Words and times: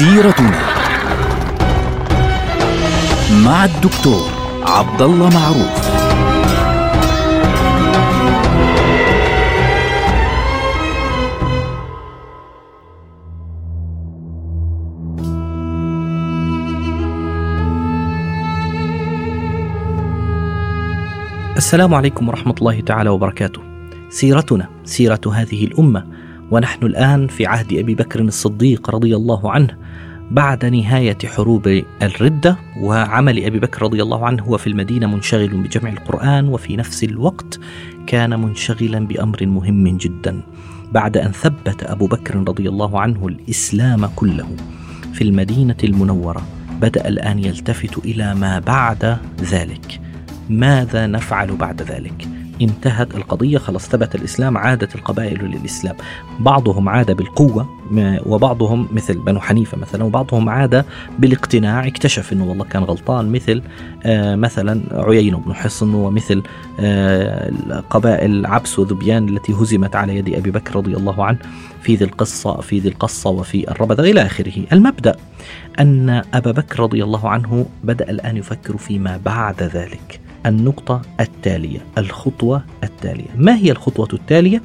سيرتنا 0.00 0.60
مع 3.44 3.64
الدكتور 3.64 4.30
عبد 4.62 5.02
الله 5.02 5.28
معروف 5.28 5.90
السلام 21.56 21.94
عليكم 21.94 22.28
ورحمة 22.28 22.54
الله 22.60 22.80
تعالى 22.80 23.10
وبركاته. 23.10 23.60
سيرتنا 24.10 24.68
سيرة 24.84 25.20
هذه 25.32 25.64
الأمة 25.64 26.19
ونحن 26.50 26.86
الآن 26.86 27.26
في 27.26 27.46
عهد 27.46 27.72
أبي 27.72 27.94
بكر 27.94 28.20
الصديق 28.20 28.90
رضي 28.90 29.16
الله 29.16 29.52
عنه 29.52 29.76
بعد 30.30 30.64
نهاية 30.64 31.18
حروب 31.24 31.82
الردة 32.02 32.56
وعمل 32.80 33.44
أبي 33.44 33.58
بكر 33.58 33.82
رضي 33.82 34.02
الله 34.02 34.26
عنه 34.26 34.42
هو 34.42 34.58
في 34.58 34.66
المدينة 34.66 35.06
منشغل 35.06 35.48
بجمع 35.48 35.90
القرآن 35.90 36.48
وفي 36.48 36.76
نفس 36.76 37.04
الوقت 37.04 37.60
كان 38.06 38.40
منشغلا 38.40 39.06
بأمر 39.06 39.46
مهم 39.46 39.96
جدا 39.96 40.42
بعد 40.92 41.16
أن 41.16 41.32
ثبت 41.32 41.82
أبو 41.82 42.06
بكر 42.06 42.36
رضي 42.36 42.68
الله 42.68 43.00
عنه 43.00 43.28
الإسلام 43.28 44.06
كله 44.06 44.56
في 45.12 45.24
المدينة 45.24 45.76
المنورة 45.84 46.42
بدأ 46.80 47.08
الآن 47.08 47.38
يلتفت 47.38 47.98
إلى 47.98 48.34
ما 48.34 48.58
بعد 48.58 49.18
ذلك 49.40 50.00
ماذا 50.50 51.06
نفعل 51.06 51.56
بعد 51.56 51.82
ذلك؟ 51.82 52.39
انتهت 52.60 53.14
القضية 53.14 53.58
خلاص 53.58 53.88
ثبت 53.88 54.14
الإسلام 54.14 54.58
عادت 54.58 54.94
القبائل 54.94 55.44
للإسلام. 55.44 55.96
بعضهم 56.40 56.88
عاد 56.88 57.10
بالقوة 57.16 57.80
وبعضهم 58.26 58.88
مثل 58.92 59.18
بنو 59.18 59.40
حنيفة 59.40 59.78
مثلا 59.78 60.04
وبعضهم 60.04 60.48
عاد 60.48 60.84
بالاقتناع 61.18 61.86
اكتشف 61.86 62.32
أنه 62.32 62.44
والله 62.44 62.64
كان 62.64 62.82
غلطان 62.82 63.32
مثل 63.32 63.62
آه 64.04 64.36
مثلا 64.36 64.80
عيين 64.92 65.36
بن 65.36 65.54
حصن 65.54 65.94
ومثل 65.94 66.42
آه 66.80 67.50
قبائل 67.90 68.46
عبس 68.46 68.78
وذبيان 68.78 69.28
التي 69.28 69.52
هزمت 69.52 69.96
على 69.96 70.16
يد 70.16 70.34
أبي 70.34 70.50
بكر 70.50 70.76
رضي 70.76 70.96
الله 70.96 71.24
عنه 71.24 71.38
في 71.82 71.94
ذي 71.94 72.04
القصة 72.04 72.60
في 72.60 72.78
ذي 72.78 72.88
القصة 72.88 73.30
وفي 73.30 73.70
الربذة 73.70 74.00
إلى 74.00 74.22
آخره. 74.22 74.52
المبدأ 74.72 75.16
أن 75.80 76.22
أبا 76.34 76.50
بكر 76.50 76.80
رضي 76.80 77.04
الله 77.04 77.28
عنه 77.28 77.66
بدأ 77.84 78.10
الآن 78.10 78.36
يفكر 78.36 78.76
فيما 78.76 79.20
بعد 79.24 79.62
ذلك. 79.62 80.20
النقطة 80.46 81.02
التالية 81.20 81.80
الخطوة 81.98 82.64
التالية. 82.84 83.28
ما 83.36 83.56
هي 83.56 83.70
الخطوة 83.70 84.08
التالية؟ 84.12 84.62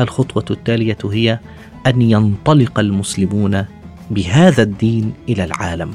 الخطوة 0.00 0.44
التالية 0.50 0.98
هي 1.04 1.38
أن 1.86 2.02
ينطلق 2.02 2.78
المسلمون 2.78 3.64
بهذا 4.10 4.62
الدين 4.62 5.12
إلى 5.28 5.44
العالم 5.44 5.90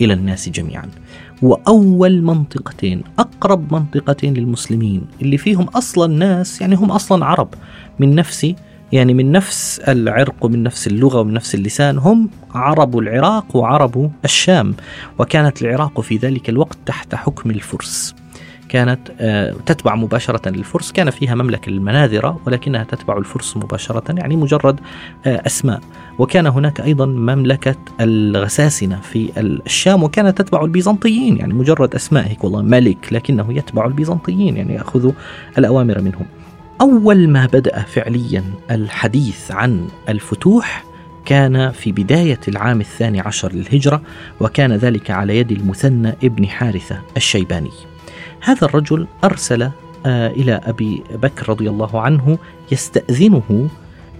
إلى 0.00 0.12
الناس 0.12 0.48
جميعا. 0.48 0.88
وأول 1.42 2.22
منطقتين 2.22 3.02
أقرب 3.18 3.72
منطقتين 3.72 4.34
للمسلمين 4.34 5.06
اللي 5.22 5.38
فيهم 5.38 5.64
أصلا 5.64 6.14
ناس 6.14 6.60
يعني 6.60 6.74
هم 6.74 6.90
أصلا 6.90 7.26
عرب 7.26 7.48
من 7.98 8.14
نفس 8.14 8.54
يعني 8.94 9.14
من 9.14 9.32
نفس 9.32 9.80
العرق 9.88 10.34
ومن 10.40 10.62
نفس 10.62 10.86
اللغة 10.86 11.20
ومن 11.20 11.32
نفس 11.32 11.54
اللسان 11.54 11.98
هم 11.98 12.30
عرب 12.54 12.98
العراق 12.98 13.56
وعرب 13.56 14.10
الشام 14.24 14.74
وكانت 15.18 15.62
العراق 15.62 16.00
في 16.00 16.16
ذلك 16.16 16.48
الوقت 16.48 16.78
تحت 16.86 17.14
حكم 17.14 17.50
الفرس. 17.50 18.14
كانت 18.68 19.00
آه، 19.20 19.54
تتبع 19.66 19.94
مباشرة 19.94 20.48
للفرس. 20.48 20.92
كان 20.92 21.10
فيها 21.10 21.34
مملكة 21.34 21.70
المناذرة 21.70 22.40
ولكنها 22.46 22.84
تتبع 22.84 23.18
الفرس 23.18 23.56
مباشرة 23.56 24.14
يعني 24.18 24.36
مجرد 24.36 24.80
آه، 25.26 25.42
أسماء. 25.46 25.80
وكان 26.18 26.46
هناك 26.46 26.80
أيضا 26.80 27.06
مملكة 27.06 27.76
الغساسنة 28.00 29.00
في 29.00 29.30
الشام 29.66 30.02
وكانت 30.02 30.38
تتبع 30.38 30.64
البيزنطيين 30.64 31.36
يعني 31.36 31.54
مجرد 31.54 31.94
أسماء. 31.94 32.28
هيك 32.28 32.44
والله 32.44 32.62
ملك 32.62 33.12
لكنه 33.12 33.46
يتبع 33.52 33.86
البيزنطيين 33.86 34.56
يعني 34.56 34.74
يأخذ 34.74 35.12
الأوامر 35.58 36.00
منهم. 36.00 36.26
أول 36.80 37.28
ما 37.28 37.46
بدأ 37.46 37.82
فعليا 37.82 38.44
الحديث 38.70 39.50
عن 39.50 39.88
الفتوح 40.08 40.84
كان 41.24 41.70
في 41.70 41.92
بداية 41.92 42.40
العام 42.48 42.80
الثاني 42.80 43.20
عشر 43.20 43.52
للهجرة 43.52 44.02
وكان 44.40 44.72
ذلك 44.72 45.10
على 45.10 45.38
يد 45.38 45.52
المثنى 45.52 46.14
ابن 46.24 46.46
حارثة 46.46 47.00
الشيباني. 47.16 47.70
هذا 48.40 48.64
الرجل 48.66 49.06
أرسل 49.24 49.62
آه، 50.06 50.28
إلى 50.28 50.60
أبي 50.64 51.02
بكر 51.10 51.48
رضي 51.48 51.70
الله 51.70 52.00
عنه 52.00 52.38
يستأذنه 52.72 53.68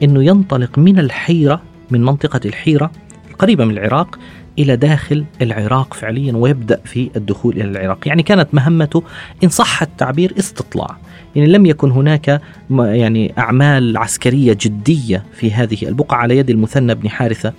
أنه 0.03 0.25
ينطلق 0.25 0.79
من 0.79 0.99
الحيرة 0.99 1.63
من 1.91 2.05
منطقة 2.05 2.41
الحيرة 2.45 2.91
قريبة 3.39 3.65
من 3.65 3.79
العراق 3.79 4.19
إلى 4.59 4.77
داخل 4.77 5.25
العراق 5.43 5.95
فعليا 5.95 6.33
ويبدأ 6.37 6.81
في 6.85 7.11
الدخول 7.17 7.55
إلى 7.55 7.65
العراق. 7.65 8.09
يعني 8.09 8.23
كانت 8.23 8.55
مهمته 8.55 9.03
إن 9.45 9.49
صح 9.49 9.83
التعبير 9.83 10.35
استطلاع. 10.39 10.97
يعني 11.37 11.49
لم 11.49 11.67
يكن 11.67 11.91
هناك 11.91 12.41
يعني 12.71 13.35
أعمال 13.39 13.97
عسكرية 13.97 14.57
جدية 14.61 15.25
في 15.33 15.53
هذه 15.53 15.89
البقعة 15.89 16.19
على 16.19 16.39
يد 16.39 16.51
المثنى 16.51 16.95
بن 16.95 17.09
حارثة 17.09 17.53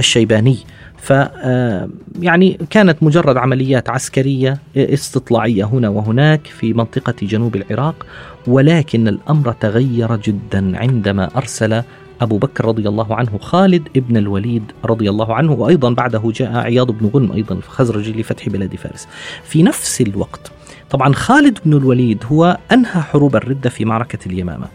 الشيباني. 0.00 0.58
ف 0.96 1.12
آه، 1.12 1.88
يعني 2.20 2.58
كانت 2.70 3.02
مجرد 3.02 3.36
عمليات 3.36 3.90
عسكرية 3.90 4.58
استطلاعية 4.76 5.64
هنا 5.64 5.88
وهناك 5.88 6.46
في 6.46 6.72
منطقة 6.72 7.14
جنوب 7.22 7.56
العراق 7.56 8.06
ولكن 8.46 9.08
الأمر 9.08 9.52
تغير 9.52 10.16
جدا 10.16 10.78
عندما 10.78 11.28
أرسل 11.36 11.82
أبو 12.20 12.38
بكر 12.38 12.64
رضي 12.64 12.88
الله 12.88 13.14
عنه 13.14 13.38
خالد 13.38 13.88
ابن 13.96 14.16
الوليد 14.16 14.72
رضي 14.84 15.10
الله 15.10 15.34
عنه 15.34 15.52
وأيضا 15.52 15.90
بعده 15.90 16.32
جاء 16.34 16.56
عياض 16.56 16.90
بن 16.90 17.10
غنم 17.14 17.32
أيضا 17.32 17.54
الخزرجي 17.54 18.12
لفتح 18.12 18.48
بلاد 18.48 18.76
فارس. 18.76 19.08
في 19.44 19.62
نفس 19.62 20.00
الوقت 20.00 20.52
طبعا 20.90 21.12
خالد 21.12 21.58
بن 21.64 21.72
الوليد 21.76 22.24
هو 22.32 22.58
أنهى 22.72 23.02
حروب 23.02 23.36
الردة 23.36 23.70
في 23.70 23.84
معركة 23.84 24.18
اليمامة. 24.26 24.66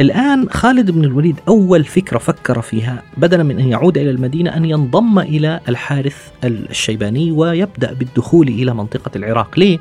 الآن 0.00 0.48
خالد 0.50 0.90
بن 0.90 1.04
الوليد 1.04 1.36
أول 1.48 1.84
فكرة 1.84 2.18
فكر 2.18 2.60
فيها 2.60 3.02
بدلا 3.16 3.42
من 3.42 3.60
أن 3.60 3.68
يعود 3.68 3.98
إلى 3.98 4.10
المدينة 4.10 4.56
أن 4.56 4.64
ينضم 4.64 5.18
إلى 5.18 5.60
الحارث 5.68 6.16
الشيباني 6.44 7.32
ويبدأ 7.32 7.92
بالدخول 7.92 8.48
إلى 8.48 8.74
منطقة 8.74 9.10
العراق. 9.16 9.58
ليه؟ 9.58 9.78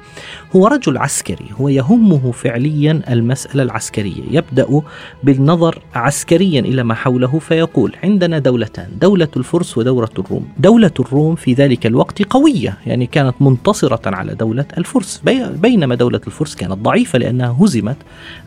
هو 0.55 0.67
رجل 0.67 0.97
عسكري 0.97 1.45
هو 1.61 1.69
يهمه 1.69 2.31
فعليا 2.31 3.01
المسألة 3.09 3.63
العسكرية. 3.63 4.23
يبدأ 4.31 4.81
بالنظر 5.23 5.79
عسكريا 5.95 6.59
إلى 6.59 6.83
ما 6.83 6.93
حوله 6.93 7.39
فيقول 7.39 7.95
عندنا 8.03 8.39
دولتان 8.39 8.89
دولة 9.01 9.27
الفرس 9.37 9.77
ودولة 9.77 10.09
الروم. 10.19 10.47
دولة 10.59 10.91
الروم 10.99 11.35
في 11.35 11.53
ذلك 11.53 11.85
الوقت 11.85 12.21
قوية 12.23 12.77
يعني 12.85 13.05
كانت 13.05 13.35
منتصرة 13.41 14.15
على 14.15 14.35
دولة 14.35 14.65
الفرس. 14.77 15.21
بينما 15.61 15.95
دولة 15.95 16.21
الفرس 16.27 16.55
كانت 16.55 16.73
ضعيفة 16.73 17.19
لأنها 17.19 17.57
هزمت 17.61 17.97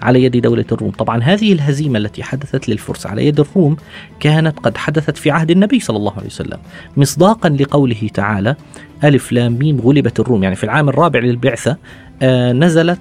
على 0.03 0.25
يد 0.25 0.37
دولة 0.37 0.65
الروم. 0.73 0.91
طبعا 0.91 1.23
هذه 1.23 1.54
الهزيمة 1.55 1.99
التي 1.99 2.23
حدثت 2.23 2.69
للفرس 2.69 3.07
على 3.07 3.27
يد 3.27 3.41
الروم 3.41 3.77
كانت 4.21 4.59
قد 4.59 4.77
حدثت 4.77 5.17
في 5.17 5.31
عهد 5.31 5.51
النبي 5.51 5.81
صلى 5.81 5.97
الله 5.97 6.13
عليه 6.17 6.27
وسلم. 6.27 6.59
مصداقا 6.97 7.49
لقوله 7.49 8.09
تعالى 8.15 8.57
ألف 9.05 9.33
لام 9.33 9.53
ميم 9.53 9.81
غلبت 9.81 10.21
الروم. 10.21 10.43
يعني 10.43 10.55
في 10.55 10.65
العام 10.65 10.89
الرابع 10.89 11.21
للبعثة 11.21 11.77
آه 12.23 12.53
نزلت 12.53 13.01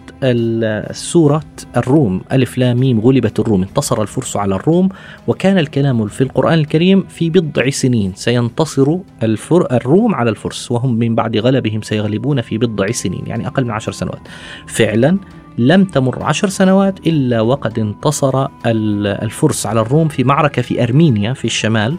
سورة 0.91 1.43
الروم. 1.77 2.21
ألف 2.31 2.57
لام 2.57 2.77
ميم 2.77 2.99
غلبت 2.99 3.39
الروم. 3.39 3.61
انتصر 3.61 4.01
الفرس 4.01 4.37
على 4.37 4.55
الروم 4.55 4.89
وكان 5.27 5.57
الكلام 5.57 6.07
في 6.07 6.21
القرآن 6.21 6.53
الكريم 6.53 7.03
في 7.09 7.29
بضع 7.29 7.69
سنين. 7.69 8.11
سينتصر 8.15 8.97
الفر 9.23 9.67
الروم 9.71 10.15
على 10.15 10.29
الفرس 10.29 10.71
وهم 10.71 10.93
من 10.93 11.15
بعد 11.15 11.37
غلبهم 11.37 11.81
سيغلبون 11.81 12.41
في 12.41 12.57
بضع 12.57 12.91
سنين. 12.91 13.23
يعني 13.27 13.47
أقل 13.47 13.65
من 13.65 13.71
عشر 13.71 13.91
سنوات. 13.91 14.21
فعلا 14.67 15.17
لم 15.57 15.85
تمر 15.85 16.23
عشر 16.23 16.49
سنوات 16.49 17.07
إلا 17.07 17.41
وقد 17.41 17.79
انتصر 17.79 18.47
الفرس 18.65 19.65
على 19.65 19.81
الروم 19.81 20.07
في 20.07 20.23
معركة 20.23 20.61
في 20.61 20.83
أرمينيا 20.83 21.33
في 21.33 21.45
الشمال. 21.45 21.95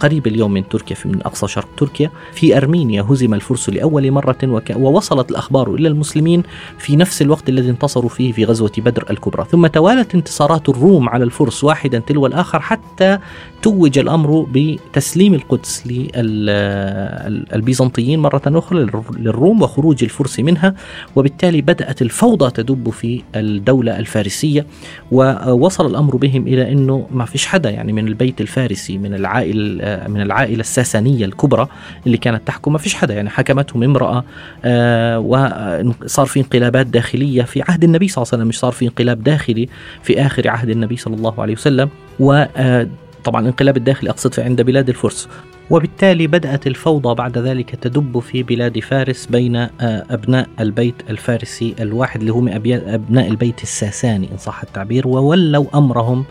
قريب 0.00 0.26
اليوم 0.26 0.52
من 0.52 0.68
تركيا 0.68 0.96
في 0.96 1.08
من 1.08 1.22
أقصى 1.22 1.48
شرق 1.48 1.68
تركيا. 1.76 2.10
في 2.32 2.56
أرمينيا 2.56 3.02
هزم 3.02 3.34
الفرس 3.34 3.68
لأول 3.68 4.10
مرة 4.10 4.62
ووصلت 4.76 5.30
الأخبار 5.30 5.74
إلى 5.74 5.88
المسلمين 5.88 6.42
في 6.78 6.96
نفس 6.96 7.22
الوقت 7.22 7.48
الذي 7.48 7.70
انتصروا 7.70 8.08
فيه 8.08 8.32
في 8.32 8.44
غزوة 8.44 8.72
بدر 8.78 9.04
الكبرى. 9.10 9.46
ثم 9.50 9.66
توالت 9.66 10.14
انتصارات 10.14 10.68
الروم 10.68 11.08
على 11.08 11.24
الفرس 11.24 11.64
واحدا 11.64 11.98
تلو 11.98 12.26
الآخر 12.26 12.60
حتى 12.60 13.18
توج 13.62 13.98
الأمر 13.98 14.46
بتسليم 14.52 15.34
القدس 15.34 15.86
للبيزنطيين 17.46 18.20
مرة 18.20 18.42
أخرى 18.46 18.86
للروم 19.18 19.62
وخروج 19.62 20.04
الفرس 20.04 20.40
منها. 20.40 20.74
وبالتالي 21.16 21.60
بدأت 21.60 22.02
الفوضى 22.02 22.50
تدب 22.50 22.90
في 22.90 23.22
الدولة 23.34 23.98
الفارسية. 23.98 24.66
ووصل 25.12 25.86
الأمر 25.86 26.16
بهم 26.16 26.46
إلى 26.46 26.72
أنه 26.72 27.06
ما 27.12 27.24
فيش 27.24 27.46
حدا 27.46 27.70
يعني 27.70 27.92
من 27.92 28.08
البيت 28.08 28.40
الفارسي 28.40 28.98
من 28.98 29.09
العائلة 29.14 30.08
من 30.08 30.20
العائلة 30.20 30.60
الساسانية 30.60 31.24
الكبرى 31.24 31.68
اللي 32.06 32.16
كانت 32.16 32.46
تحكم. 32.46 32.72
ما 32.72 32.78
فيش 32.78 32.94
حدا 32.94 33.14
يعني 33.14 33.30
حكمتهم 33.30 33.82
امرأة 33.82 34.24
آه، 34.64 35.18
وصار 35.18 36.26
في 36.26 36.40
انقلابات 36.40 36.86
داخلية 36.86 37.42
في 37.42 37.62
عهد 37.68 37.84
النبي 37.84 38.08
صلى 38.08 38.22
الله 38.22 38.28
عليه 38.32 38.42
وسلم 38.42 38.48
مش 38.48 38.58
صار 38.58 38.72
في 38.72 38.84
انقلاب 38.84 39.22
داخلي 39.22 39.68
في 40.02 40.20
آخر 40.26 40.48
عهد 40.48 40.68
النبي 40.68 40.96
صلى 40.96 41.14
الله 41.14 41.42
عليه 41.42 41.54
وسلم. 41.54 41.88
و 42.20 42.46
آه، 42.56 42.86
طبعا 43.24 43.40
الانقلاب 43.40 43.76
الداخلي 43.76 44.10
أقصد 44.10 44.40
عند 44.40 44.62
بلاد 44.62 44.88
الفرس. 44.88 45.28
وبالتالي 45.70 46.26
بدأت 46.26 46.66
الفوضى 46.66 47.14
بعد 47.14 47.38
ذلك 47.38 47.74
تدب 47.74 48.18
في 48.18 48.42
بلاد 48.42 48.78
فارس 48.78 49.26
بين 49.26 49.56
آه، 49.56 49.70
أبناء 50.10 50.48
البيت 50.60 50.94
الفارسي 51.10 51.74
الواحد 51.80 52.20
اللي 52.20 52.32
هم 52.32 52.48
أبناء 52.48 53.28
البيت 53.28 53.62
الساساني 53.62 54.28
إن 54.32 54.36
صح 54.36 54.62
التعبير 54.62 55.08
وولوا 55.08 55.64
أمرهم 55.74 56.24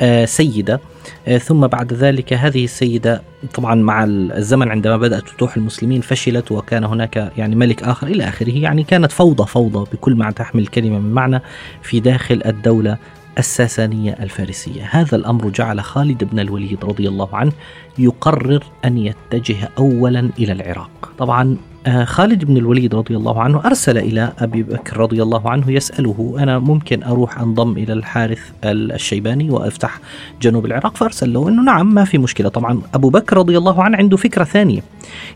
آه، 0.00 0.24
سيدة. 0.24 0.80
آه، 1.28 1.38
ثم 1.38 1.66
بعد 1.66 1.92
ذلك 1.92 2.32
هذه 2.32 2.64
السيدة 2.64 3.22
طبعا 3.54 3.74
مع 3.74 4.04
الزمن 4.04 4.68
عندما 4.68 4.96
بدأت 4.96 5.28
فتوح 5.28 5.56
المسلمين 5.56 6.00
فشلت 6.00 6.52
وكان 6.52 6.84
هناك 6.84 7.32
يعني 7.36 7.56
ملك 7.56 7.82
آخر 7.82 8.06
إلى 8.06 8.28
آخره 8.28 8.58
يعني 8.58 8.82
كانت 8.82 9.12
فوضى 9.12 9.46
فوضى 9.46 9.90
بكل 9.92 10.14
ما 10.14 10.30
تحمل 10.30 10.62
الكلمة 10.62 10.98
من 10.98 11.12
معنى 11.12 11.42
في 11.82 12.00
داخل 12.00 12.42
الدولة 12.46 12.96
الساسانية 13.38 14.16
الفارسية. 14.20 14.88
هذا 14.90 15.16
الأمر 15.16 15.48
جعل 15.48 15.80
خالد 15.80 16.24
بن 16.24 16.40
الوليد 16.40 16.84
رضي 16.84 17.08
الله 17.08 17.36
عنه 17.36 17.52
يقرر 17.98 18.64
أن 18.84 18.98
يتجه 18.98 19.68
أولا 19.78 20.30
إلى 20.38 20.52
العراق. 20.52 21.12
طبعا 21.18 21.56
آه، 21.86 22.04
خالد 22.04 22.44
بن 22.44 22.56
الوليد 22.56 22.94
رضي 22.94 23.16
الله 23.16 23.42
عنه 23.42 23.64
أرسل 23.64 23.98
إلى 23.98 24.32
أبي 24.38 24.62
بكر 24.62 24.96
رضي 24.96 25.22
الله 25.22 25.50
عنه 25.50 25.70
يسأله 25.70 26.36
أنا 26.38 26.58
ممكن 26.58 27.02
أروح 27.02 27.40
أنضم 27.40 27.72
إلى 27.72 27.92
الحارث 27.92 28.40
الشيباني 28.64 29.50
وأفتح 29.50 30.00
جنوب 30.42 30.66
العراق؟ 30.66 30.96
فأرسل 30.96 31.32
له 31.32 31.48
أنه 31.48 31.62
نعم 31.62 31.94
ما 31.94 32.04
في 32.04 32.18
مشكلة. 32.18 32.48
طبعا 32.48 32.80
أبو 32.94 33.10
بكر 33.10 33.36
رضي 33.36 33.58
الله 33.58 33.82
عنه 33.82 33.96
عنده 33.96 34.16
فكرة 34.16 34.44
ثانية. 34.44 34.80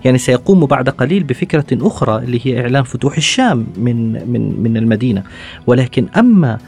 يعني 0.05 0.19
سيقوم 0.19 0.67
بعد 0.67 0.89
قليل 0.89 1.23
بفكرة 1.23 1.67
أخرى 1.73 2.25
اللي 2.25 2.41
هي 2.45 2.61
إعلان 2.61 2.83
فتوح 2.83 3.17
الشام 3.17 3.67
من 3.77 4.13
من 4.33 4.63
من 4.63 4.77
المدينة. 4.77 5.23
ولكن 5.67 6.07
أما 6.17 6.59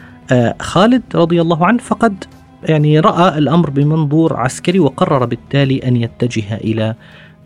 خالد 0.61 1.03
رضي 1.15 1.41
الله 1.41 1.67
عنه 1.67 1.79
فقد 1.79 2.25
يعني 2.63 3.01
رأى 3.01 3.39
الأمر 3.39 3.71
بمنظور 3.71 4.37
عسكري 4.37 4.79
وقرر 4.79 5.25
بالتالي 5.25 5.79
أن 5.79 5.97
يتجه 5.97 6.57
إلى 6.57 6.95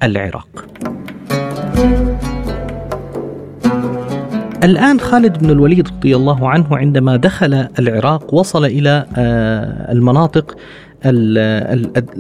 العراق. 0.03 0.67
الآن 4.65 5.01
خالد 5.01 5.39
بن 5.39 5.51
الوليد 5.51 5.89
رضي 5.89 6.17
الله 6.17 6.49
عنه 6.49 6.77
عندما 6.77 7.17
دخل 7.17 7.69
العراق 7.79 8.35
وصل 8.35 8.65
إلى 8.65 9.07
آه، 9.17 9.93
المناطق 9.93 10.57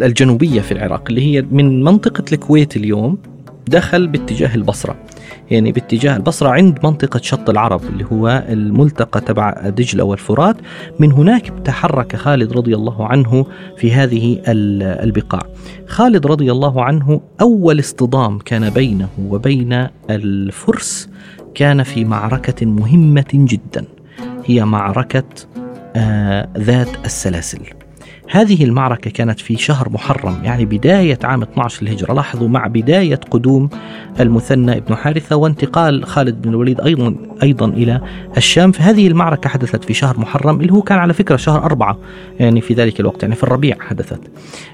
الجنوبية 0.02 0.60
في 0.60 0.72
العراق 0.72 1.04
اللي 1.08 1.22
هي 1.22 1.42
من 1.42 1.84
منطقة 1.84 2.24
الكويت 2.32 2.76
اليوم 2.76 3.18
دخل 3.68 4.06
باتجاه 4.06 4.54
البصرة 4.54 4.96
يعني 5.50 5.72
باتجاه 5.72 6.16
البصرة 6.16 6.48
عند 6.48 6.78
منطقة 6.84 7.20
شط 7.22 7.50
العرب 7.50 7.84
اللي 7.84 8.04
هو 8.12 8.44
الملتقى 8.48 9.20
تبع 9.20 9.68
دجلة 9.68 10.04
والفرات. 10.04 10.56
من 10.98 11.12
هناك 11.12 11.52
تحرك 11.64 12.16
خالد 12.16 12.52
رضي 12.52 12.74
الله 12.74 13.06
عنه 13.06 13.46
في 13.76 13.92
هذه 13.92 14.42
البقاع. 14.46 15.42
خالد 15.86 16.26
رضي 16.26 16.52
الله 16.52 16.84
عنه 16.84 17.20
أول 17.40 17.80
اصطدام 17.80 18.38
كان 18.38 18.70
بينه 18.70 19.08
وبين 19.28 19.86
الفرس 20.10 21.08
كان 21.54 21.82
في 21.82 22.04
معركة 22.04 22.66
مهمة 22.66 23.24
جدا 23.34 23.84
هي 24.44 24.64
معركة 24.64 25.24
آه 25.96 26.48
ذات 26.58 26.88
السلاسل. 27.04 27.60
هذه 28.30 28.64
المعركة 28.64 29.10
كانت 29.10 29.40
في 29.40 29.56
شهر 29.56 29.88
محرم 29.90 30.44
يعني 30.44 30.64
بداية 30.64 31.18
عام 31.24 31.42
12 31.42 31.82
للهجرة. 31.86 32.12
لاحظوا 32.12 32.48
مع 32.48 32.66
بداية 32.66 33.20
قدوم 33.30 33.70
المثنى 34.20 34.80
بن 34.80 34.94
حارثة 34.94 35.36
وانتقال 35.36 36.04
خالد 36.04 36.42
بن 36.42 36.48
الوليد 36.50 36.80
أيضا 36.80 37.14
أيضا 37.42 37.66
إلى 37.66 38.00
الشام. 38.36 38.72
فهذه 38.72 39.08
المعركة 39.08 39.48
حدثت 39.48 39.84
في 39.84 39.94
شهر 39.94 40.18
محرم 40.18 40.60
اللي 40.60 40.72
هو 40.72 40.82
كان 40.82 40.98
على 40.98 41.12
فكرة 41.12 41.36
شهر 41.36 41.64
أربعة 41.64 41.98
يعني 42.40 42.60
في 42.60 42.74
ذلك 42.74 43.00
الوقت 43.00 43.22
يعني 43.22 43.34
في 43.34 43.42
الربيع 43.42 43.76
حدثت. 43.80 44.20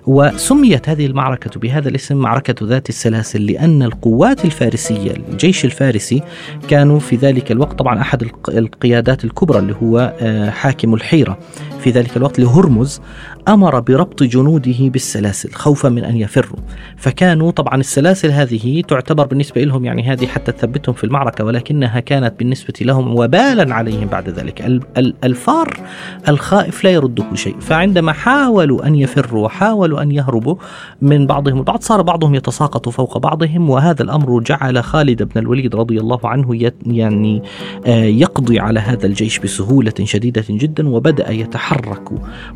وسميت 0.07 0.89
هذه 0.89 1.07
المعركة 1.07 1.61
بهذا 1.61 1.89
الاسم 1.89 2.17
معركة 2.17 2.67
ذات 2.67 2.89
السلاسل 2.89 3.47
لأن 3.47 3.83
القوات 3.83 4.45
الفارسية 4.45 5.11
الجيش 5.11 5.65
الفارسي 5.65 6.23
كانوا 6.69 6.99
في 6.99 7.17
ذلك 7.17 7.53
الوقت 7.53 7.79
طبعا 7.79 8.01
أحد 8.01 8.29
القيادات 8.49 9.25
الكبرى 9.25 9.59
اللي 9.59 9.75
هو 9.83 10.15
آه، 10.21 10.51
حاكم 10.51 10.95
الحيرة. 10.95 11.39
في 11.85 11.91
ذلك 11.91 12.17
الوقت 12.17 12.41
لهرمز 12.41 13.01
أمر 13.49 13.81
بربط 13.81 14.23
جنوده 14.23 14.77
بالسلاسل 14.81 15.53
خوفا 15.53 15.89
من 15.89 16.05
أن 16.05 16.17
يفروا. 16.17 16.59
فكانوا 16.97 17.51
طبعا 17.51 17.81
السلاسل 17.81 18.31
هذه 18.31 18.83
تعتبر 18.89 19.27
بالنسبة 19.27 19.65
لهم 19.65 19.85
يعني 19.85 20.03
هذه 20.03 20.27
حتى 20.27 20.53
تثبتهم 20.53 20.95
في 20.95 21.05
المعركة 21.05 21.45
ولكنها 21.45 22.01
كانت 22.01 22.35
بالنسبة 22.39 22.75
لهم 22.81 23.17
وبالا 23.17 23.75
عليهم 23.75 24.07
بعد 24.07 24.29
ذلك. 24.29 24.81
الفار 25.25 25.81
الخائف 26.29 26.85
لا 26.85 26.91
يرده 26.91 27.25
شيء. 27.35 27.57
فعندما 27.61 28.13
حاولوا 28.13 28.87
أن 28.87 28.95
يفروا 28.95 29.45
وحاولوا 29.45 30.03
أن 30.03 30.11
يهربوا 30.13 30.55
من 31.03 31.27
بعضهم 31.27 31.59
البعض 31.59 31.83
صار 31.83 32.03
بعضهم 32.03 32.35
يتساقط 32.35 32.89
فوق 32.89 33.19
بعضهم 33.19 33.71
وهذا 33.71 34.03
الأمر 34.03 34.41
جعل 34.41 34.85
خالد 34.85 35.23
بن 35.23 35.41
الوليد 35.41 35.77
رضي 35.77 36.01
الله 36.01 36.21
عنه 36.25 36.71
يعني 36.87 37.43
آه، 37.87 38.05
يقضي 38.05 38.61
على 38.61 38.81
هذا 38.81 39.07
الجيش 39.07 39.39
بسهولة 39.39 39.95
شديدة 40.05 40.45
جدا 40.51 40.89
وبدأ 40.89 41.31
يتحرك 41.31 41.74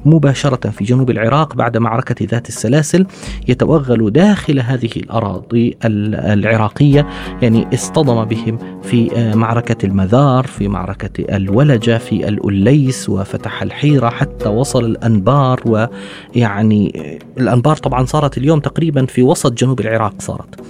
مباشرة 0.05 0.71
في 0.71 0.85
جنوب 0.85 1.11
العراق 1.11 1.55
بعد 1.55 1.77
معركة 1.77 2.27
ذات 2.31 2.49
السلاسل 2.49 3.07
يتوغل 3.49 4.11
داخل 4.13 4.61
هذه 4.61 4.91
الأراضي 4.97 5.77
العراقية 5.85 7.07
يعني 7.43 7.67
اصطدم 7.75 8.25
بهم 8.25 8.59
في 8.83 9.17
آه، 9.17 9.35
معركة 9.35 9.87
المذار 9.87 10.47
في 10.47 10.69
معركة 10.69 11.37
الولجة 11.37 11.99
في 11.99 12.29
الأليس 12.29 13.09
وفتح 13.09 13.63
الحيرة 13.63 14.09
حتى 14.09 14.49
وصل 14.49 14.85
الأنبار 14.85 15.61
ويعني 15.67 17.19
الأنبار 17.39 17.77
طبعا 17.77 18.05
صارت 18.05 18.39
اليوم 18.39 18.61
تقريبا 18.61 19.07
في 19.07 19.23
وسط 19.23 19.53
جنوب 19.53 19.81
العراق 19.81 20.15
صارت. 20.19 20.61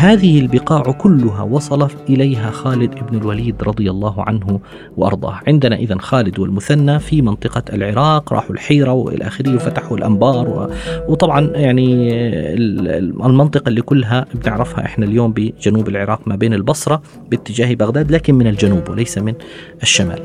فهذه 0.00 0.40
البقاع 0.40 0.82
كلها 0.82 1.42
وصل 1.42 1.88
إليها 2.08 2.50
خالد 2.50 2.94
بن 2.94 3.18
الوليد 3.18 3.62
رضي 3.62 3.90
الله 3.90 4.22
عنه 4.22 4.60
وأرضاه 4.96 5.40
عندنا 5.46 5.76
إذا 5.76 5.98
خالد 5.98 6.38
والمثنى 6.38 6.98
في 6.98 7.22
منطقة 7.22 7.62
العراق 7.72 8.32
راحوا 8.32 8.54
الحيرة 8.54 8.92
وإلى 8.92 9.26
آخره 9.26 9.54
وفتحوا 9.54 9.96
الأنبار 9.96 10.70
وطبعا 11.08 11.50
يعني 11.54 12.14
المنطقة 13.26 13.68
اللي 13.68 13.82
كلها 13.82 14.26
بنعرفها 14.34 14.84
إحنا 14.84 15.06
اليوم 15.06 15.32
بجنوب 15.32 15.88
العراق 15.88 16.28
ما 16.28 16.36
بين 16.36 16.54
البصرة 16.54 17.02
باتجاه 17.30 17.74
بغداد 17.74 18.12
لكن 18.12 18.34
من 18.34 18.46
الجنوب 18.46 18.88
وليس 18.88 19.18
من 19.18 19.34
الشمال. 19.82 20.20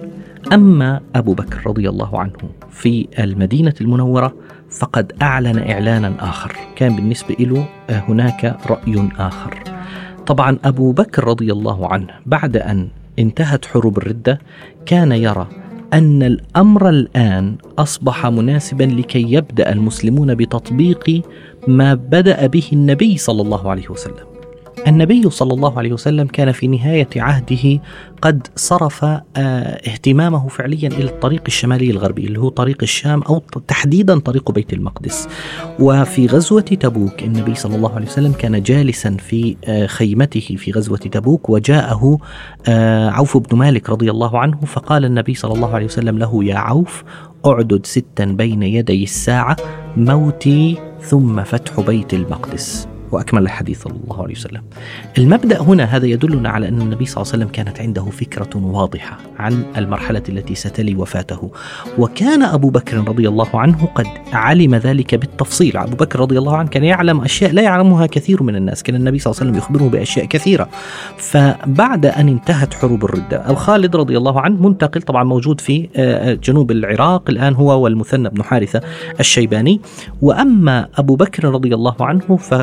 أما 0.53 1.01
أبو 1.15 1.33
بكر 1.33 1.67
رضي 1.67 1.89
الله 1.89 2.19
عنه 2.19 2.33
في 2.71 3.07
المدينة 3.19 3.73
المنورة 3.81 4.33
فقد 4.69 5.11
أعلن 5.21 5.59
إعلانا 5.59 6.13
آخر، 6.19 6.55
كان 6.75 6.95
بالنسبة 6.95 7.35
له 7.39 7.65
هناك 7.89 8.57
رأي 8.69 9.09
آخر. 9.19 9.64
طبعا 10.27 10.57
أبو 10.65 10.91
بكر 10.91 11.23
رضي 11.23 11.51
الله 11.51 11.87
عنه 11.87 12.07
بعد 12.25 12.57
أن 12.57 12.87
انتهت 13.19 13.65
حروب 13.65 13.97
الردة 13.97 14.39
كان 14.85 15.11
يرى 15.11 15.47
أن 15.93 16.23
الأمر 16.23 16.89
الآن 16.89 17.55
أصبح 17.77 18.25
مناسبا 18.25 18.83
لكي 18.83 19.31
يبدأ 19.31 19.71
المسلمون 19.71 20.35
بتطبيق 20.35 21.21
ما 21.67 21.93
بدأ 21.93 22.47
به 22.47 22.69
النبي 22.73 23.17
صلى 23.17 23.41
الله 23.41 23.69
عليه 23.69 23.89
وسلم. 23.89 24.34
النبي 24.87 25.29
صلى 25.29 25.53
الله 25.53 25.77
عليه 25.77 25.93
وسلم 25.93 26.27
كان 26.27 26.51
في 26.51 26.67
نهاية 26.67 27.09
عهده 27.15 27.81
قد 28.21 28.47
صرف 28.55 29.05
آه، 29.05 29.21
اهتمامه 29.87 30.47
فعليا 30.47 30.87
إلى 30.87 31.03
الطريق 31.03 31.41
الشمالي 31.47 31.89
الغربي 31.91 32.25
اللي 32.25 32.39
هو 32.39 32.49
طريق 32.49 32.77
الشام 32.81 33.21
أو 33.21 33.39
تحديدا 33.67 34.19
طريق 34.19 34.51
بيت 34.51 34.73
المقدس. 34.73 35.27
وفي 35.79 36.27
غزوة 36.27 36.61
تبوك 36.61 37.23
النبي 37.23 37.55
صلى 37.55 37.75
الله 37.75 37.95
عليه 37.95 38.05
وسلم 38.05 38.31
كان 38.31 38.63
جالسا 38.63 39.17
في 39.19 39.55
آه، 39.65 39.85
خيمته 39.85 40.55
في 40.57 40.71
غزوة 40.71 40.97
تبوك 40.97 41.49
وجاءه 41.49 42.17
آه، 42.67 43.09
عوف 43.09 43.37
بن 43.37 43.57
مالك 43.57 43.89
رضي 43.89 44.11
الله 44.11 44.39
عنه 44.39 44.57
فقال 44.57 45.05
النبي 45.05 45.33
صلى 45.33 45.53
الله 45.53 45.75
عليه 45.75 45.85
وسلم 45.85 46.17
له 46.17 46.43
يا 46.43 46.55
عوف 46.55 47.03
اعدد 47.45 47.85
ستا 47.85 48.25
بين 48.25 48.63
يدي 48.63 49.03
الساعة 49.03 49.55
موتي 49.97 50.77
ثم 51.01 51.43
فتح 51.43 51.79
بيت 51.79 52.13
المقدس. 52.13 52.94
وأكمل 53.11 53.41
الحديث 53.41 53.83
صلى 53.83 53.93
الله 54.03 54.23
عليه 54.23 54.35
وسلم. 54.35 54.61
المبدأ 55.17 55.61
هنا 55.61 55.83
هذا 55.83 56.05
يدلنا 56.05 56.49
على 56.49 56.67
أن 56.67 56.81
النبي 56.81 57.05
صلى 57.05 57.21
الله 57.21 57.33
عليه 57.33 57.43
وسلم 57.43 57.53
كانت 57.53 57.81
عنده 57.81 58.05
فكرة 58.05 58.49
واضحة 58.55 59.17
عن 59.39 59.63
المرحلة 59.77 60.23
التي 60.29 60.55
ستلي 60.55 60.95
وفاته. 60.95 61.51
وكان 61.97 62.43
أبو 62.43 62.69
بكر 62.69 62.97
رضي 62.97 63.29
الله 63.29 63.49
عنه 63.53 63.85
قد 63.95 64.07
علم 64.33 64.75
ذلك 64.75 65.15
بالتفصيل. 65.15 65.77
أبو 65.77 65.95
بكر 65.95 66.19
رضي 66.19 66.37
الله 66.37 66.57
عنه 66.57 66.69
كان 66.69 66.83
يعلم 66.83 67.21
أشياء 67.21 67.51
لا 67.51 67.61
يعلمها 67.61 68.05
كثير 68.05 68.43
من 68.43 68.55
الناس. 68.55 68.83
كان 68.83 68.95
النبي 68.95 69.19
صلى 69.19 69.31
الله 69.31 69.41
عليه 69.41 69.51
وسلم 69.51 69.63
يخبره 69.63 69.89
بأشياء 69.89 70.25
كثيرة. 70.25 70.69
فبعد 71.17 72.05
أن 72.05 72.27
انتهت 72.27 72.73
حروب 72.73 73.05
الردة 73.05 73.49
الخالد 73.49 73.95
رضي 73.95 74.17
الله 74.17 74.41
عنه 74.41 74.67
منتقل 74.67 75.01
طبعا 75.01 75.23
موجود 75.23 75.61
في 75.61 75.89
آه، 75.95 76.33
جنوب 76.33 76.71
العراق 76.71 77.29
الآن 77.29 77.53
هو 77.53 77.83
والمثنى 77.83 78.29
بن 78.29 78.43
حارثة 78.43 78.81
الشيباني. 79.19 79.81
وأما 80.21 80.87
أبو 80.97 81.15
بكر 81.15 81.43
رضي 81.43 81.73
الله 81.73 81.95
عنه 81.99 82.35
ف 82.37 82.53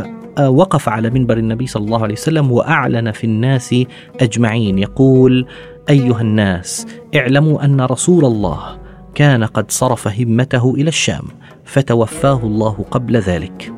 وقف 0.41 0.89
على 0.89 1.11
منبر 1.11 1.39
النبي 1.39 1.67
صلى 1.67 1.85
الله 1.85 2.03
عليه 2.03 2.15
وسلم 2.15 2.53
وأعلن 2.53 3.11
في 3.11 3.25
الناس 3.25 3.75
أجمعين. 4.21 4.79
يقول 4.79 5.47
أيها 5.91 6.21
الناس 6.21 6.87
اعلموا 7.17 7.65
أن 7.65 7.81
رسول 7.81 8.25
الله 8.25 8.79
كان 9.15 9.45
قد 9.45 9.71
صرف 9.71 10.09
همته 10.09 10.75
إلى 10.75 10.89
الشام 10.89 11.23
فتوفاه 11.65 12.41
الله 12.43 12.85
قبل 12.91 13.17
ذلك. 13.17 13.73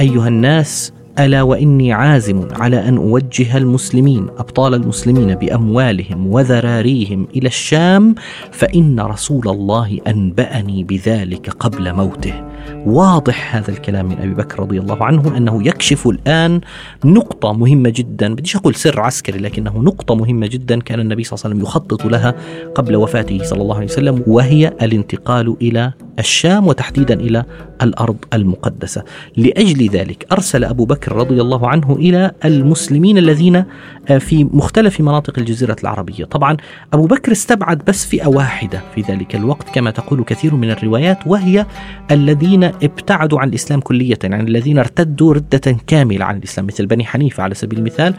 أيها 0.00 0.28
الناس 0.28 0.92
ألا 1.18 1.42
وإني 1.42 1.92
عازم 1.92 2.48
على 2.52 2.88
أن 2.88 2.96
أوجه 2.96 3.56
المسلمين 3.56 4.26
أبطال 4.38 4.74
المسلمين 4.74 5.34
بأموالهم 5.34 6.26
وذراريهم 6.26 7.28
إلى 7.36 7.46
الشام 7.46 8.14
فإن 8.52 9.00
رسول 9.00 9.48
الله 9.48 9.98
أنبأني 10.06 10.84
بذلك 10.84 11.50
قبل 11.50 11.92
موته. 11.92 12.44
واضح 12.86 13.56
هذا 13.56 13.70
الكلام 13.70 14.06
من 14.06 14.18
أبي 14.18 14.34
بكر 14.34 14.60
رضي 14.60 14.78
الله 14.78 15.04
عنه 15.04 15.36
أنه 15.36 15.66
يكشف 15.68 16.06
الآن 16.06 16.60
نقطة 17.04 17.52
مهمة 17.52 17.92
جدا. 17.94 18.34
بديش 18.34 18.56
أقول 18.56 18.74
سر 18.74 19.00
عسكري 19.00 19.38
لكنه 19.38 19.78
نقطة 19.78 20.14
مهمة 20.14 20.46
جدا 20.46 20.80
كان 20.80 21.00
النبي 21.00 21.24
صلى 21.24 21.36
الله 21.36 21.44
عليه 21.44 21.54
وسلم 21.56 21.66
يخطط 21.68 22.06
لها 22.06 22.34
قبل 22.74 22.96
وفاته 22.96 23.44
صلى 23.44 23.62
الله 23.62 23.76
عليه 23.76 23.86
وسلم 23.86 24.22
وهي 24.26 24.72
الانتقال 24.82 25.56
إلى 25.62 25.92
الشام 26.18 26.66
وتحديدا 26.66 27.14
إلى 27.14 27.44
الأرض 27.82 28.16
المقدسة. 28.34 29.04
لأجل 29.36 29.88
ذلك 29.88 30.26
أرسل 30.32 30.64
أبو 30.64 30.84
بكر 30.84 31.16
رضي 31.16 31.40
الله 31.40 31.68
عنه 31.68 31.92
إلى 31.92 32.30
المسلمين 32.44 33.18
الذين 33.18 33.64
آه، 34.08 34.18
في 34.18 34.44
مختلف 34.44 35.00
مناطق 35.00 35.38
الجزيرة 35.38 35.76
العربية. 35.82 36.24
طبعا 36.24 36.56
أبو 36.92 37.06
بكر 37.06 37.32
استبعد 37.32 37.82
بس 37.86 38.06
فئة 38.06 38.26
واحدة 38.26 38.82
في 38.94 39.00
ذلك 39.00 39.36
الوقت 39.36 39.74
كما 39.74 39.90
تقول 39.90 40.24
كثير 40.24 40.54
من 40.54 40.70
الروايات 40.70 41.18
وهي 41.26 41.66
الذين 42.10 42.64
ابتعدوا 42.64 43.40
عن 43.40 43.48
الإسلام 43.48 43.80
كلية 43.80 44.18
يعني 44.24 44.42
الذين 44.42 44.78
ارتدوا 44.78 45.34
ردة 45.34 45.76
كاملة 45.86 46.24
عن 46.24 46.36
الإسلام. 46.36 46.66
مثل 46.66 46.86
بني 46.86 47.04
حنيفة 47.04 47.42
على 47.42 47.54
سبيل 47.54 47.78
المثال 47.78 48.14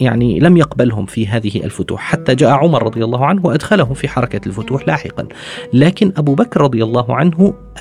يعني 0.00 0.40
لم 0.40 0.56
يقبلهم 0.56 1.06
في 1.06 1.26
هذه 1.26 1.64
الفتوح. 1.64 2.00
حتى 2.00 2.34
جاء 2.34 2.50
عمر 2.50 2.82
رضي 2.82 3.04
الله 3.04 3.26
عنه 3.26 3.46
وأدخلهم 3.46 3.94
في 3.94 4.08
حركة 4.08 4.40
الفتوح 4.46 4.88
لاحقا. 4.88 5.26
لكن 5.72 6.12
أبو 6.16 6.34
بكر 6.34 6.60
رضي 6.60 6.84
الله 6.84 7.16
عنه 7.16 7.21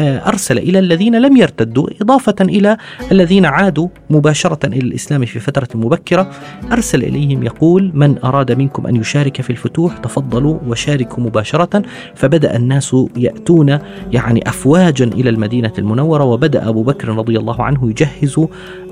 آه، 0.01 0.27
أرسل 0.27 0.57
إلى 0.57 0.79
الذين 0.79 1.21
لم 1.21 1.38
يرتدوا 1.38 1.88
إضافة 2.01 2.36
إلى 2.41 2.77
الذين 3.12 3.45
عادوا 3.45 3.88
مباشرة 4.10 4.65
إلى 4.65 4.79
الإسلام 4.79 5.25
في 5.25 5.39
فترة 5.39 5.67
مبكرة. 5.75 6.31
أرسل 6.71 7.03
إليهم 7.03 7.43
يقول 7.43 7.91
من 7.93 8.17
أراد 8.24 8.51
منكم 8.51 8.88
أن 8.88 8.95
يشارك 8.95 9.41
في 9.41 9.50
الفتوح 9.50 9.98
تفضلوا 9.98 10.60
وشاركوا 10.67 11.24
مباشرة. 11.24 11.83
فبدأ 12.15 12.55
الناس 12.55 12.95
يأتون 13.17 13.79
يعني 14.12 14.50
افواجا 14.50 15.05
إلى 15.05 15.29
المدينة 15.29 15.74
المنورة 15.77 16.24
وبدأ 16.24 16.69
أبو 16.69 16.83
بكر 16.83 17.10
رضي 17.10 17.38
الله 17.38 17.63
عنه 17.63 17.89
يجهز 17.89 18.39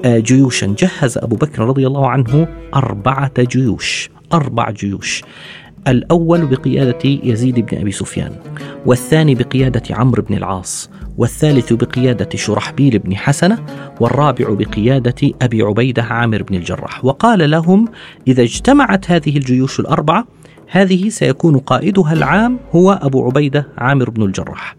آه، 0.05 0.19
جيوشا. 0.19 0.75
جهز 0.79 1.17
أبو 1.17 1.35
بكر 1.35 1.63
رضي 1.63 1.87
الله 1.87 2.09
عنه 2.09 2.47
أربعة 2.75 3.43
جيوش 3.43 4.09
أربع 4.33 4.71
جيوش. 4.71 5.23
الأول 5.91 6.45
بقيادة 6.45 6.99
يزيد 7.03 7.59
بن 7.59 7.77
أبي 7.77 7.91
سفيان 7.91 8.31
والثاني 8.85 9.35
بقيادة 9.35 9.95
عمرو 9.95 10.23
بن 10.23 10.37
العاص 10.37 10.89
والثالث 11.17 11.73
بقيادة 11.73 12.29
شرحبيل 12.35 12.99
بن 12.99 13.15
حسنة 13.15 13.65
والرابع 13.99 14.45
بقيادة 14.49 15.31
أبي 15.41 15.61
عبيدة 15.61 16.03
عامر 16.03 16.43
بن 16.43 16.55
الجراح. 16.55 17.05
وقال 17.05 17.51
لهم 17.51 17.87
إذا 18.27 18.43
اجتمعت 18.43 19.11
هذه 19.11 19.37
الجيوش 19.37 19.79
الأربعة 19.79 20.27
هذه 20.67 21.09
سيكون 21.09 21.57
قائدها 21.57 22.13
العام 22.13 22.59
هو 22.75 22.99
أبو 23.01 23.25
عبيدة 23.25 23.67
عامر 23.77 24.09
بن 24.09 24.23
الجراح. 24.23 24.75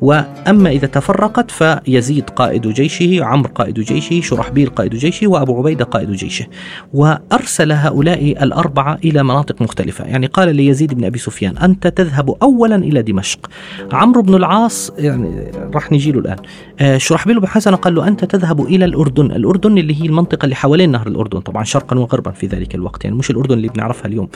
وأما 0.00 0.70
إذا 0.70 0.86
تفرقت 0.86 1.50
فيزيد 1.50 2.30
قائد 2.30 2.68
جيشه 2.68 3.24
عمرو 3.24 3.50
قائد 3.54 3.80
جيشه 3.80 4.20
شرحبيل 4.20 4.68
قائد 4.68 4.94
جيشه 4.94 5.26
وأبو 5.26 5.58
عبيدة 5.58 5.84
قائد 5.84 6.12
جيشه. 6.12 6.46
وأرسل 6.94 7.72
هؤلاء 7.72 8.42
الأربعة 8.42 8.98
إلى 9.04 9.22
مناطق 9.22 9.62
مختلفة. 9.62 10.04
يعني 10.04 10.26
قال 10.26 10.56
ليزيد 10.56 10.94
بن 10.94 11.04
أبي 11.04 11.18
سفيان 11.18 11.58
أنت 11.58 11.86
تذهب 11.86 12.36
أولا 12.42 12.76
إلى 12.76 13.02
دمشق. 13.02 13.50
عمرو 13.92 14.22
بن 14.22 14.34
العاص 14.34 14.92
يعني 14.98 15.52
راح 15.74 15.92
نجي 15.92 16.12
له 16.12 16.18
الآن. 16.18 16.36
آه، 16.80 16.96
شرحبيل 16.96 17.40
بن 17.40 17.48
حسن 17.48 17.74
قال 17.74 17.94
له 17.94 18.08
أنت 18.08 18.24
تذهب 18.24 18.60
إلى 18.60 18.84
الأردن. 18.84 19.30
الأردن 19.30 19.78
اللي 19.78 20.02
هي 20.02 20.06
المنطقة 20.06 20.44
اللي 20.44 20.54
حوالين 20.54 20.90
نهر 20.90 21.06
الأردن 21.06 21.40
طبعا 21.40 21.64
شرقا 21.64 21.98
وغربا 21.98 22.30
في 22.30 22.46
ذلك 22.46 22.74
الوقت. 22.74 23.04
يعني 23.04 23.16
مش 23.16 23.30
الأردن 23.30 23.54
اللي 23.54 23.68
بنعرفها 23.68 24.06
اليوم. 24.06 24.28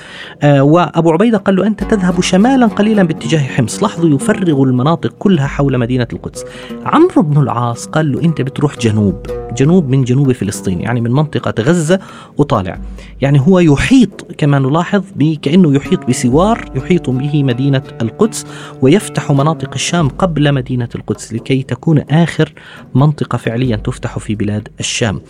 آه، 0.43 0.63
وأبو 0.63 1.13
عبيدة 1.13 1.39
قال 1.39 1.57
له 1.57 1.67
أنت 1.67 1.85
تذهب 1.85 2.21
شمالا 2.21 2.67
قليلا 2.67 3.03
باتجاه 3.03 3.41
حمص. 3.41 3.83
لاحظوا 3.83 4.11
يفرغ 4.11 4.63
المناطق 4.63 5.14
كلها 5.19 5.47
حول 5.47 5.79
مدينة 5.79 6.07
القدس. 6.13 6.45
عمرو 6.85 7.23
بن 7.23 7.43
العاص 7.43 7.87
قال 7.87 8.13
له 8.13 8.23
أنت 8.23 8.41
بتروح 8.41 8.79
جنوب 8.79 9.27
جنوب 9.57 9.89
من 9.89 10.05
جنوب 10.05 10.33
فلسطين 10.33 10.81
يعني 10.81 11.01
من 11.01 11.11
منطقة 11.11 11.55
غزة 11.63 12.01
وطالع. 12.39 12.79
يعني 13.21 13.41
هو 13.41 13.59
يحيط 13.59 14.27
كما 14.39 14.59
نلاحظ 14.59 15.03
كأنه 15.43 15.75
يحيط 15.75 16.07
بسوار 16.09 16.65
يحيط 16.75 17.11
به 17.11 17.43
مدينة 17.43 17.83
القدس 18.03 18.47
ويفتح 18.83 19.33
مناطق 19.33 19.71
الشام 19.75 20.09
قبل 20.09 20.55
مدينة 20.55 20.89
القدس 20.95 21.33
لكي 21.33 21.63
تكون 21.63 21.99
آخر 21.99 22.53
منطقة 22.95 23.39
فعليا 23.39 23.77
تفتح 23.77 24.19
في 24.19 24.35
بلاد 24.35 24.69
الشام. 24.81 25.21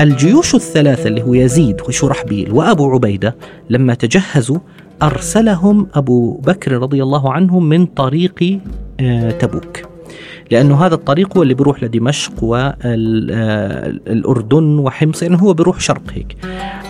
الجيوش 0.00 0.54
الثلاثة 0.54 1.08
اللي 1.08 1.22
هو 1.22 1.34
يزيد 1.34 1.80
وشرحبيل 1.88 2.52
وأبو 2.52 2.90
عبيدة 2.90 3.36
لما 3.70 3.94
تجهزوا 3.94 4.58
أرسلهم 5.02 5.86
أبو 5.94 6.34
بكر 6.34 6.72
رضي 6.72 7.02
الله 7.02 7.32
عنه 7.32 7.60
من 7.60 7.86
طريق 7.86 8.60
آه، 9.00 9.30
تبوك. 9.30 9.91
لأنه 10.52 10.86
هذا 10.86 10.94
الطريق 10.94 11.36
هو 11.36 11.42
اللي 11.42 11.54
بيروح 11.54 11.82
لدمشق 11.82 12.44
والأردن 12.44 12.78
وحمص 14.78 15.22
يعني 15.22 15.42
هو 15.42 15.54
بيروح 15.54 15.80
شرق 15.80 16.02
هيك. 16.14 16.36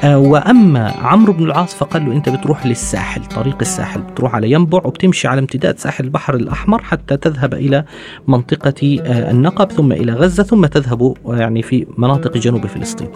آه، 0.04 0.18
وأما 0.18 0.90
عمرو 0.90 1.32
بن 1.32 1.44
العاص 1.44 1.74
فقال 1.74 2.06
له 2.06 2.12
أنت 2.12 2.28
بتروح 2.28 2.66
للساحل 2.66 3.24
طريق 3.24 3.56
الساحل 3.60 4.00
بتروح 4.00 4.34
على 4.34 4.50
ينبع 4.50 4.80
وبتمشي 4.84 5.28
على 5.28 5.38
امتداد 5.38 5.78
ساحل 5.78 6.04
البحر 6.04 6.34
الأحمر 6.34 6.82
حتى 6.82 7.16
تذهب 7.16 7.54
إلى 7.54 7.84
منطقة 8.28 8.98
آه، 9.02 9.30
النقب 9.30 9.72
ثم 9.72 9.92
إلى 9.92 10.12
غزة 10.12 10.42
ثم 10.42 10.66
تذهب 10.66 11.14
يعني 11.26 11.62
في 11.62 11.86
مناطق 11.98 12.36
جنوب 12.36 12.66
فلسطين. 12.66 13.08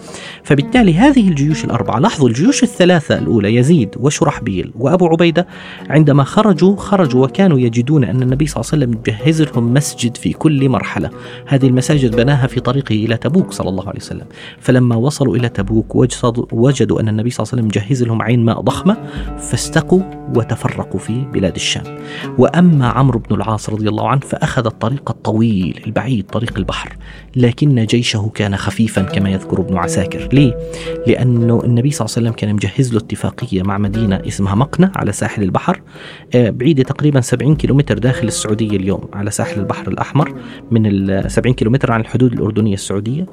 فبالتالي 0.43 0.93
هذه 0.93 1.29
الجيوش 1.29 1.65
الأربعة 1.65 1.99
لاحظوا 1.99 2.29
الجيوش 2.29 2.63
الثلاثة 2.63 3.17
الأولى 3.17 3.55
يزيد 3.55 3.89
وشرحبيل 3.99 4.71
وأبو 4.75 5.07
عبيدة 5.07 5.47
عندما 5.89 6.23
خرجوا 6.23 6.75
خرجوا 6.75 7.25
وكانوا 7.25 7.59
يجدون 7.59 8.03
أن 8.03 8.21
النبي 8.21 8.47
صلى 8.47 8.61
الله 8.61 8.71
عليه 8.73 8.85
وسلم 8.85 9.01
يجهز 9.07 9.41
لهم 9.41 9.73
مسجد 9.73 10.17
في 10.17 10.33
كل 10.37 10.69
مرحلة. 10.69 11.09
هذه 11.45 11.67
المساجد 11.67 12.15
بناها 12.15 12.47
في 12.47 12.59
طريقه 12.59 12.95
إلى 12.95 13.17
تبوك 13.17 13.51
صلى 13.51 13.69
الله 13.69 13.87
عليه 13.87 13.99
وسلم. 13.99 14.25
فلما 14.59 14.95
وصلوا 14.95 15.35
إلى 15.35 15.49
تبوك 15.49 15.95
وجدوا 16.53 17.01
أن 17.01 17.09
النبي 17.09 17.29
صلى 17.29 17.43
الله 17.43 17.53
عليه 17.53 17.63
وسلم 17.63 17.65
مجهز 17.65 18.03
لهم 18.03 18.21
عين 18.21 18.45
ماء 18.45 18.61
ضخمة 18.61 18.97
فاستقوا 19.37 20.01
وتفرقوا 20.35 20.99
في 20.99 21.25
بلاد 21.33 21.55
الشام. 21.55 21.83
وأما 22.37 22.87
عمرو 22.87 23.19
بن 23.19 23.35
العاص 23.35 23.69
رضي 23.69 23.89
الله 23.89 24.09
عنه 24.09 24.21
فأخذ 24.21 24.65
الطريق 24.65 25.09
الطويل 25.09 25.81
البعيد 25.87 26.25
طريق 26.25 26.57
البحر. 26.57 26.97
لكن 27.35 27.85
جيشه 27.85 28.31
كان 28.35 28.57
خفيفا 28.57 29.01
كما 29.01 29.29
يذكر 29.29 29.59
ابن 29.61 29.77
عساكر. 29.77 30.29
ليه؟ 30.33 30.57
لأنه 31.07 31.61
النبي 31.63 31.91
صلى 31.91 32.05
الله 32.05 32.15
عليه 32.17 32.27
وسلم 32.27 32.33
كان 32.33 32.53
مجهز 32.55 32.93
له 32.93 32.99
اتفاقية 32.99 33.63
مع 33.63 33.77
مدينة 33.77 34.21
اسمها 34.27 34.55
مقنة 34.55 34.91
على 34.95 35.11
ساحل 35.11 35.43
البحر. 35.43 35.81
آه، 36.35 36.49
بعيدة 36.49 36.83
تقريبا 36.83 37.21
70 37.21 37.55
كيلومتر 37.55 37.97
داخل 37.97 38.27
السعودية 38.27 38.77
اليوم 38.77 39.09
على 39.13 39.31
ساحل 39.31 39.59
البحر 39.59 39.87
الأحمر. 39.87 40.26
من 40.71 40.85
ال 40.85 41.31
70 41.31 41.53
كيلومتر 41.55 41.91
عن 41.91 42.01
الحدود 42.01 42.33
الأردنية 42.33 42.73
السعودية 42.73 43.25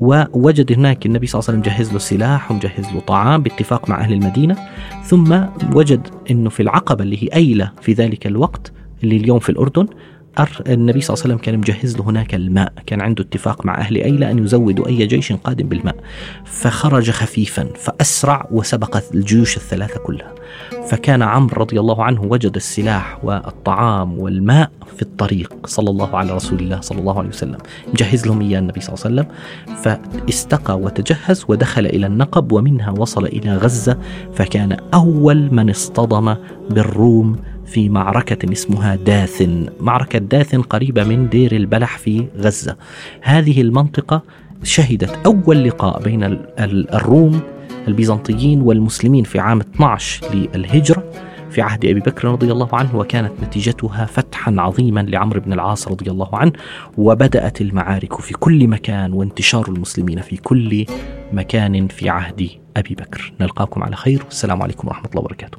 ووجد 0.00 0.72
هناك 0.72 1.06
النبي 1.06 1.26
صلى 1.26 1.38
الله 1.38 1.48
عليه 1.50 1.58
وسلم 1.60 1.72
مجهز 1.72 1.92
له 1.92 1.98
سلاح 1.98 2.50
ومجهز 2.50 2.94
له 2.94 3.00
طعام 3.00 3.42
باتفاق 3.42 3.90
مع 3.90 4.00
أهل 4.00 4.12
المدينة 4.12 4.56
ثم 5.04 5.40
وجد 5.74 6.08
أنه 6.30 6.50
في 6.50 6.62
العقبة 6.62 7.04
اللي 7.04 7.22
هي 7.24 7.28
أيلة 7.34 7.72
في 7.80 7.92
ذلك 7.92 8.26
الوقت 8.26 8.72
اللي 9.04 9.16
اليوم 9.16 9.38
في 9.38 9.48
الأردن 9.48 9.86
النبي 10.68 11.00
صلى 11.00 11.14
الله 11.14 11.24
عليه 11.24 11.34
وسلم 11.34 11.38
كان 11.38 11.58
مجهز 11.58 11.96
له 11.96 12.04
هناك 12.04 12.34
الماء 12.34 12.72
كان 12.86 13.00
عنده 13.00 13.24
اتفاق 13.24 13.66
مع 13.66 13.78
أهل 13.78 13.96
أيلة 13.96 14.30
أن 14.30 14.44
يزودوا 14.44 14.86
أي 14.86 15.06
جيش 15.06 15.32
قادم 15.32 15.68
بالماء. 15.68 15.96
فخرج 16.44 17.10
خفيفا 17.10 17.68
فأسرع 17.74 18.48
وسبق 18.50 19.02
الجيوش 19.14 19.56
الثلاثة 19.56 19.98
كلها. 19.98 20.34
فكان 20.88 21.22
عمرو 21.22 21.62
رضي 21.62 21.80
الله 21.80 22.04
عنه 22.04 22.22
وجد 22.22 22.56
السلاح 22.56 23.24
والطعام 23.24 24.18
والماء 24.18 24.70
في 24.96 25.02
الطريق 25.02 25.52
صلى 25.66 25.90
الله 25.90 26.16
على 26.16 26.32
رسول 26.32 26.58
الله 26.58 26.80
صلى 26.80 27.00
الله 27.00 27.18
عليه 27.18 27.28
وسلم. 27.28 27.58
مجهز 27.94 28.26
لهم 28.26 28.40
إياه 28.40 28.58
النبي 28.58 28.80
صلى 28.80 28.94
الله 28.94 29.04
عليه 29.04 29.14
وسلم 29.14 29.26
فاستقى 30.26 30.78
وتجهز 30.78 31.44
ودخل 31.48 31.86
إلى 31.86 32.06
النقب 32.06 32.52
ومنها 32.52 32.90
وصل 32.90 33.26
إلى 33.26 33.56
غزة 33.56 33.98
فكان 34.34 34.76
أول 34.94 35.54
من 35.54 35.70
اصطدم 35.70 36.34
بالروم 36.70 37.36
في 37.66 37.88
معركة 37.88 38.52
اسمها 38.52 38.96
داثن. 38.96 39.66
معركة 39.80 40.18
داثن 40.18 40.62
قريبة 40.62 41.04
من 41.04 41.28
دير 41.28 41.56
البلح 41.56 41.98
في 41.98 42.26
غزة. 42.38 42.76
هذه 43.20 43.60
المنطقة 43.60 44.22
شهدت 44.62 45.26
أول 45.26 45.64
لقاء 45.64 46.02
بين 46.02 46.24
الروم 46.58 47.40
البيزنطيين 47.88 48.60
والمسلمين 48.60 49.24
في 49.24 49.38
عام 49.38 49.60
12 49.60 50.34
للهجرة 50.34 51.04
في 51.50 51.62
عهد 51.62 51.84
أبي 51.84 52.00
بكر 52.00 52.28
رضي 52.28 52.52
الله 52.52 52.68
عنه 52.72 52.96
وكانت 52.96 53.32
نتيجتها 53.42 54.06
فتحا 54.06 54.54
عظيما 54.58 55.00
لعمرو 55.00 55.40
بن 55.40 55.52
العاص 55.52 55.88
رضي 55.88 56.10
الله 56.10 56.28
عنه 56.32 56.52
وبدأت 56.98 57.60
المعارك 57.60 58.20
في 58.20 58.34
كل 58.34 58.68
مكان 58.68 59.12
وانتشار 59.12 59.68
المسلمين 59.68 60.20
في 60.20 60.36
كل 60.36 60.86
مكان 61.32 61.88
في 61.88 62.08
عهد 62.08 62.48
أبي 62.76 62.94
بكر. 62.94 63.32
نلقاكم 63.40 63.82
على 63.82 63.96
خير. 63.96 64.22
والسلام 64.24 64.62
عليكم 64.62 64.88
ورحمة 64.88 65.08
الله 65.10 65.20
وبركاته. 65.20 65.58